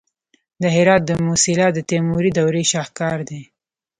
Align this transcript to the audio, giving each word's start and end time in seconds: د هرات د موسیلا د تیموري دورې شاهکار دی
د 0.61 0.63
هرات 0.75 1.01
د 1.05 1.11
موسیلا 1.25 1.67
د 1.73 1.79
تیموري 1.89 2.31
دورې 2.37 2.63
شاهکار 2.71 3.17
دی 3.29 3.41